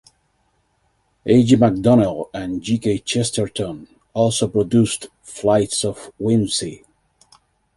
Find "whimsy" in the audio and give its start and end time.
6.17-6.83